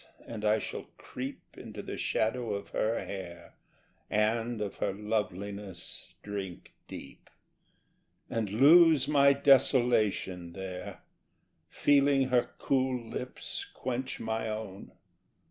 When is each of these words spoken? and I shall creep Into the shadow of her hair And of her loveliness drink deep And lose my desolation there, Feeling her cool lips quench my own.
and 0.25 0.43
I 0.43 0.57
shall 0.57 0.87
creep 0.97 1.43
Into 1.59 1.83
the 1.83 1.95
shadow 1.95 2.55
of 2.55 2.69
her 2.69 3.05
hair 3.05 3.53
And 4.09 4.59
of 4.59 4.77
her 4.77 4.91
loveliness 4.93 6.15
drink 6.23 6.73
deep 6.87 7.29
And 8.27 8.49
lose 8.49 9.07
my 9.07 9.31
desolation 9.33 10.53
there, 10.53 11.03
Feeling 11.69 12.29
her 12.29 12.49
cool 12.57 12.99
lips 13.11 13.63
quench 13.75 14.19
my 14.19 14.49
own. 14.49 14.91